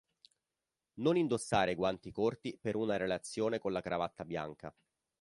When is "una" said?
2.75-2.97